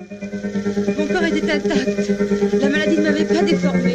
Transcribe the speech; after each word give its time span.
Mon 0.00 1.06
corps 1.08 1.24
était 1.24 1.50
intact. 1.50 2.10
La 2.60 2.68
maladie 2.70 2.96
ne 2.96 3.02
m'avait 3.02 3.24
pas 3.24 3.42
déformé. 3.42 3.94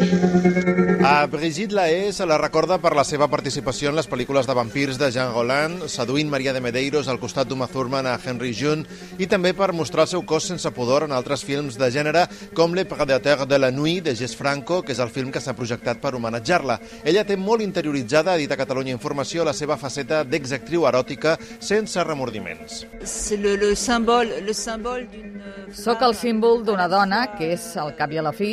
A 1.03 1.25
Brigitte 1.27 1.71
Lahaye 1.71 2.11
se 2.13 2.25
la 2.25 2.37
recorda 2.37 2.77
per 2.81 2.95
la 2.97 3.03
seva 3.05 3.27
participació 3.29 3.89
en 3.91 3.95
les 3.97 4.07
pel·lícules 4.09 4.47
de 4.49 4.53
vampirs 4.57 4.97
de 4.97 5.11
Jean 5.13 5.31
Roland, 5.33 5.85
seduint 5.89 6.29
Maria 6.29 6.53
de 6.53 6.61
Medeiros 6.61 7.07
al 7.07 7.19
costat 7.21 7.49
d'Uma 7.49 7.67
Thurman 7.69 8.07
a 8.09 8.15
Henry 8.17 8.53
June 8.57 8.85
i 9.21 9.27
també 9.29 9.53
per 9.53 9.71
mostrar 9.73 10.05
el 10.05 10.11
seu 10.11 10.23
cos 10.25 10.49
sense 10.49 10.71
pudor 10.73 11.05
en 11.05 11.13
altres 11.13 11.45
films 11.45 11.77
de 11.77 11.91
gènere 11.93 12.25
com 12.57 12.73
Le 12.73 12.85
Prédateur 12.89 13.45
de 13.45 13.59
la 13.61 13.71
Nuit 13.71 14.03
de 14.05 14.15
Jess 14.15 14.35
Franco, 14.35 14.81
que 14.81 14.93
és 14.93 15.01
el 15.01 15.13
film 15.13 15.31
que 15.31 15.41
s'ha 15.41 15.53
projectat 15.57 16.01
per 16.01 16.15
homenatjar-la. 16.17 16.79
Ella 17.05 17.25
té 17.25 17.37
molt 17.37 17.61
interioritzada, 17.61 18.33
ha 18.33 18.41
dit 18.41 18.51
a 18.51 18.57
Catalunya 18.57 18.97
Informació, 18.97 19.45
la 19.45 19.53
seva 19.53 19.77
faceta 19.77 20.23
d'exactriu 20.23 20.85
eròtica 20.89 21.37
sense 21.59 22.01
remordiments. 22.03 22.85
C'est 23.03 23.37
le, 23.37 23.57
le 23.57 23.75
symbole, 23.75 24.41
le 24.41 24.53
symbole 24.53 25.05
d'une 25.13 25.34
Soc 25.75 26.01
el 26.05 26.15
símbol 26.17 26.63
d'una 26.67 26.87
dona 26.91 27.21
que 27.35 27.51
és, 27.55 27.65
al 27.81 27.93
cap 27.97 28.11
i 28.13 28.19
a 28.21 28.23
la 28.25 28.33
fi, 28.35 28.51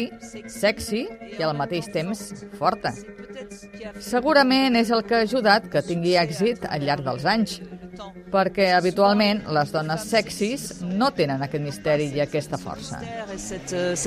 sexy 0.51 1.05
i 1.39 1.43
al 1.45 1.55
mateix 1.59 1.89
temps 1.95 2.23
forta. 2.59 2.93
Segurament 4.03 4.77
és 4.79 4.91
el 4.95 5.05
que 5.07 5.19
ha 5.19 5.27
ajudat 5.27 5.69
que 5.73 5.85
tingui 5.87 6.17
èxit 6.21 6.67
al 6.69 6.85
llarg 6.87 7.07
dels 7.07 7.27
anys, 7.29 7.61
perquè 8.33 8.71
habitualment 8.77 9.43
les 9.53 9.73
dones 9.73 10.05
sexis 10.09 10.81
no 10.83 11.11
tenen 11.17 11.43
aquest 11.45 11.63
misteri 11.65 12.09
i 12.15 12.21
aquesta 12.25 12.59
força. 12.59 13.01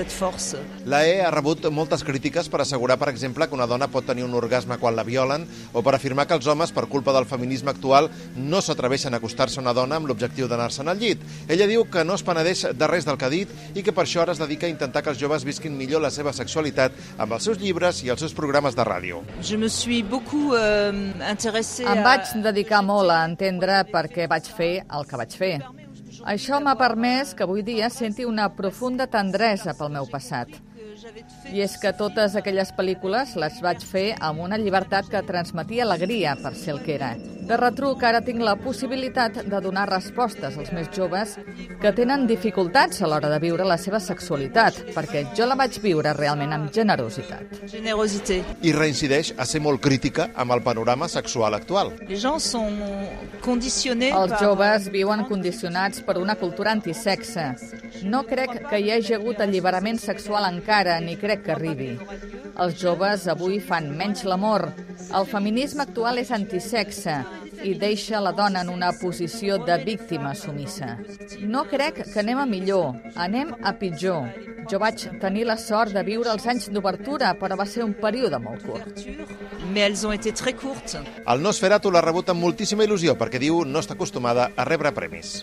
force. 0.10 0.58
L'AE 0.86 1.22
ha 1.26 1.32
rebut 1.32 1.66
moltes 1.72 2.04
crítiques 2.04 2.50
per 2.50 2.62
assegurar, 2.62 2.98
per 2.98 3.10
exemple, 3.10 3.48
que 3.48 3.56
una 3.56 3.68
dona 3.68 3.88
pot 3.92 4.06
tenir 4.06 4.24
un 4.26 4.34
orgasme 4.34 4.78
quan 4.78 4.96
la 4.96 5.04
violen 5.04 5.46
o 5.74 5.82
per 5.84 5.96
afirmar 5.96 6.26
que 6.28 6.34
els 6.34 6.48
homes, 6.48 6.72
per 6.72 6.88
culpa 6.88 7.14
del 7.14 7.26
feminisme 7.26 7.72
actual, 7.72 8.10
no 8.36 8.62
s'atreveixen 8.62 9.14
a 9.14 9.18
acostar-se 9.18 9.60
a 9.60 9.64
una 9.64 9.74
dona 9.74 9.96
amb 10.00 10.08
l'objectiu 10.08 10.48
d'anar-se'n 10.48 10.88
al 10.90 10.98
llit. 11.00 11.22
Ella 11.48 11.68
diu 11.68 11.86
que 11.90 12.04
no 12.04 12.16
es 12.16 12.24
penedeix 12.24 12.66
de 12.74 12.88
res 12.88 13.06
del 13.06 13.18
que 13.18 13.26
ha 13.26 13.30
dit 13.34 13.50
i 13.76 13.84
que 13.84 13.94
per 13.94 14.06
això 14.06 14.22
ara 14.24 14.34
es 14.34 14.40
dedica 14.42 14.66
a 14.68 14.70
intentar 14.70 15.04
que 15.04 15.10
els 15.14 15.20
joves 15.20 15.46
visquin 15.46 15.76
millor 15.78 16.02
la 16.02 16.12
seva 16.12 16.34
sexualitat 16.34 16.92
amb 17.18 17.34
els 17.38 17.44
seus 17.44 17.60
llibres 17.62 18.04
i 18.04 18.10
els 18.10 18.20
seus 18.20 18.34
programes 18.34 18.76
de 18.76 18.84
ràdio. 18.84 19.22
Je 19.42 19.58
me 19.58 19.70
suis 19.70 20.04
beaucoup 20.04 20.54
euh, 20.54 20.92
intéressée 21.32 21.86
Em 21.86 22.00
à- 22.00 22.04
vaig 22.04 22.34
dedicar 22.44 22.82
molt 22.84 23.10
a 23.12 23.24
entendre 23.26 23.75
per 23.84 24.06
què 24.14 24.30
vaig 24.32 24.48
fer 24.58 24.74
el 24.86 25.10
que 25.10 25.20
vaig 25.20 25.36
fer. 25.36 25.56
Això 26.26 26.62
m'ha 26.64 26.78
permès 26.80 27.34
que 27.36 27.44
avui 27.44 27.62
dia 27.66 27.90
senti 27.92 28.26
una 28.26 28.48
profunda 28.56 29.08
tendresa 29.12 29.76
pel 29.78 29.92
meu 29.98 30.08
passat. 30.12 30.50
I 31.52 31.62
és 31.66 31.76
que 31.82 31.92
totes 31.98 32.36
aquelles 32.40 32.72
pel·lícules 32.76 33.36
les 33.42 33.62
vaig 33.64 33.84
fer 33.84 34.08
amb 34.24 34.44
una 34.46 34.60
llibertat 34.62 35.10
que 35.12 35.24
transmetia 35.28 35.84
alegria 35.84 36.36
per 36.42 36.54
ser 36.56 36.76
el 36.76 36.84
que 36.86 36.96
era. 36.96 37.16
De 37.46 37.58
retruc, 37.62 38.02
ara 38.02 38.24
tinc 38.26 38.42
la 38.42 38.56
possibilitat 38.58 39.44
de 39.46 39.60
donar 39.62 39.86
respostes 39.90 40.56
als 40.58 40.72
més 40.74 40.88
joves 40.96 41.36
que 41.82 41.92
tenen 41.94 42.26
dificultats 42.26 43.04
a 43.04 43.10
l'hora 43.12 43.30
de 43.30 43.38
viure 43.44 43.68
la 43.68 43.78
seva 43.78 44.00
sexualitat, 44.02 44.80
perquè 44.96 45.28
jo 45.38 45.46
la 45.46 45.58
vaig 45.60 45.78
viure 45.84 46.14
realment 46.18 46.56
amb 46.56 46.72
generositat. 46.74 47.44
I 48.66 48.74
reincideix 48.74 49.36
a 49.38 49.46
ser 49.46 49.62
molt 49.62 49.84
crítica 49.84 50.32
amb 50.34 50.56
el 50.56 50.64
panorama 50.66 51.08
sexual 51.12 51.54
actual. 51.60 51.94
Els 54.16 54.36
joves 54.42 54.90
viuen 54.98 55.26
condicionats 55.30 56.02
per 56.02 56.18
una 56.18 56.36
cultura 56.42 56.74
antisexe. 56.74 57.46
No 58.10 58.24
crec 58.26 58.58
que 58.72 58.80
hi 58.82 58.90
hagi 58.96 59.14
hagut 59.20 59.38
alliberament 59.46 60.02
sexual 60.02 60.50
encara, 60.50 60.85
ni 61.04 61.16
crec 61.20 61.44
que 61.46 61.54
arribi. 61.56 61.92
Els 62.62 62.78
joves 62.80 63.28
avui 63.32 63.60
fan 63.60 63.90
menys 63.98 64.24
l'amor. 64.28 64.70
El 65.16 65.28
feminisme 65.30 65.84
actual 65.84 66.22
és 66.22 66.32
antisexe 66.36 67.18
i 67.66 67.74
deixa 67.80 68.22
la 68.22 68.34
dona 68.36 68.62
en 68.66 68.70
una 68.70 68.92
posició 69.00 69.58
de 69.66 69.78
víctima 69.84 70.34
sumissa. 70.36 70.96
No 71.42 71.66
crec 71.70 72.04
que 72.12 72.20
anem 72.22 72.42
a 72.42 72.46
millor, 72.50 72.94
anem 73.16 73.56
a 73.62 73.74
pitjor. 73.80 74.30
Jo 74.70 74.80
vaig 74.82 75.04
tenir 75.22 75.46
la 75.46 75.58
sort 75.62 75.94
de 75.94 76.02
viure 76.04 76.32
els 76.34 76.46
anys 76.50 76.70
d'obertura, 76.74 77.36
però 77.40 77.58
va 77.60 77.68
ser 77.70 77.84
un 77.86 77.94
període 77.94 78.40
molt 78.42 78.66
curt. 78.66 79.04
Mais 79.70 79.86
elles 79.86 80.06
ont 80.06 80.14
été 80.14 80.32
très 80.32 80.54
courtes. 80.54 80.98
El 81.26 81.42
Nosferatu 81.42 81.92
l'ha 81.92 82.02
rebut 82.06 82.30
amb 82.34 82.42
moltíssima 82.42 82.86
il·lusió 82.86 83.18
perquè 83.20 83.42
diu 83.42 83.64
no 83.66 83.82
està 83.82 83.94
acostumada 83.98 84.52
a 84.56 84.66
rebre 84.66 84.94
premis. 84.94 85.42